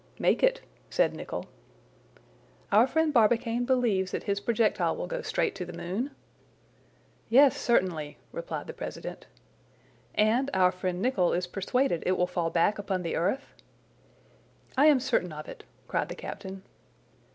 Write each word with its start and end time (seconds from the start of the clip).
"Make 0.17 0.41
it," 0.41 0.61
said 0.89 1.13
Nicholl. 1.13 1.45
"Our 2.71 2.87
friend 2.87 3.13
Barbicane 3.13 3.65
believes 3.65 4.09
that 4.13 4.23
his 4.23 4.39
projectile 4.39 4.95
will 4.95 5.05
go 5.05 5.21
straight 5.21 5.53
to 5.57 5.63
the 5.63 5.73
moon?" 5.77 6.09
"Yes, 7.29 7.55
certainly," 7.55 8.17
replied 8.31 8.65
the 8.65 8.73
president. 8.73 9.27
"And 10.15 10.49
our 10.55 10.71
friend 10.71 11.03
Nicholl 11.03 11.33
is 11.33 11.45
persuaded 11.45 12.01
it 12.07 12.13
will 12.17 12.25
fall 12.25 12.49
back 12.49 12.79
upon 12.79 13.03
the 13.03 13.15
earth?" 13.15 13.53
"I 14.75 14.87
am 14.87 14.99
certain 14.99 15.31
of 15.31 15.47
it," 15.47 15.65
cried 15.87 16.09
the 16.09 16.15
captain. 16.15 16.63